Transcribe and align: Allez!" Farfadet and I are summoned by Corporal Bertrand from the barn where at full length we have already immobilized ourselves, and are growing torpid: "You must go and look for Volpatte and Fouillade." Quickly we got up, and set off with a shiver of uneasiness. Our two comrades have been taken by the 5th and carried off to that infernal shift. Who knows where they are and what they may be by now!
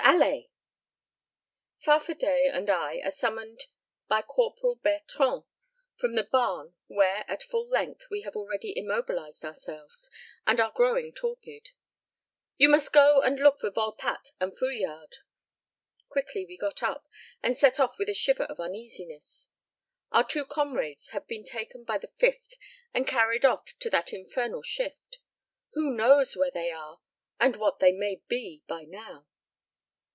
Allez!" 0.03 0.45
Farfadet 1.85 2.53
and 2.53 2.69
I 2.69 2.99
are 3.01 3.11
summoned 3.11 3.67
by 4.07 4.21
Corporal 4.23 4.75
Bertrand 4.75 5.43
from 5.95 6.15
the 6.15 6.23
barn 6.23 6.73
where 6.87 7.23
at 7.27 7.41
full 7.43 7.67
length 7.69 8.09
we 8.09 8.21
have 8.21 8.35
already 8.35 8.73
immobilized 8.77 9.45
ourselves, 9.45 10.09
and 10.45 10.59
are 10.59 10.73
growing 10.75 11.13
torpid: 11.13 11.69
"You 12.57 12.67
must 12.67 12.91
go 12.91 13.21
and 13.21 13.39
look 13.39 13.61
for 13.61 13.69
Volpatte 13.71 14.31
and 14.39 14.55
Fouillade." 14.57 15.17
Quickly 16.09 16.45
we 16.45 16.57
got 16.57 16.83
up, 16.83 17.07
and 17.41 17.55
set 17.57 17.79
off 17.79 17.97
with 17.97 18.09
a 18.09 18.13
shiver 18.15 18.43
of 18.43 18.59
uneasiness. 18.59 19.49
Our 20.11 20.27
two 20.27 20.45
comrades 20.45 21.09
have 21.09 21.25
been 21.27 21.45
taken 21.45 21.83
by 21.85 21.97
the 21.99 22.11
5th 22.19 22.55
and 22.93 23.07
carried 23.07 23.45
off 23.45 23.77
to 23.79 23.89
that 23.91 24.11
infernal 24.13 24.61
shift. 24.63 25.19
Who 25.73 25.95
knows 25.95 26.35
where 26.35 26.51
they 26.51 26.69
are 26.71 26.99
and 27.39 27.55
what 27.55 27.79
they 27.79 27.91
may 27.93 28.21
be 28.27 28.63
by 28.67 28.83
now! 28.83 29.27